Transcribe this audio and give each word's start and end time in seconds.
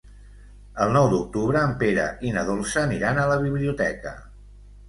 El 0.85 0.93
nou 0.95 1.09
d'octubre 1.11 1.61
en 1.67 1.75
Pere 1.83 2.07
i 2.29 2.33
na 2.39 2.47
Dolça 2.49 2.83
aniran 2.87 3.21
a 3.21 3.29
la 3.33 3.39
biblioteca. 3.47 4.19